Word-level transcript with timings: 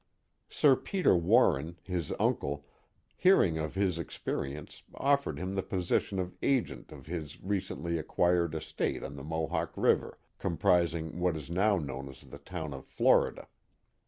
Sir 0.49 0.75
Peter 0.75 1.15
Warren, 1.15 1.77
his 1.83 2.11
uncle, 2.19 2.65
hearing 3.15 3.59
of 3.59 3.75
his 3.75 3.99
experience, 3.99 4.81
offered 4.95 5.37
him 5.37 5.53
the 5.53 5.61
position 5.61 6.17
of 6.17 6.33
agent 6.41 6.91
of 6.91 7.05
his 7.05 7.39
re 7.39 7.59
cently 7.59 7.99
acquired 7.99 8.55
estate 8.55 9.03
on 9.03 9.15
the 9.15 9.23
Mohawk 9.23 9.73
River, 9.75 10.17
comprising 10.39 11.19
what 11.19 11.37
is 11.37 11.51
now 11.51 11.77
known 11.77 12.09
as 12.09 12.21
the 12.21 12.39
town 12.39 12.73
of 12.73 12.87
Florida. 12.87 13.47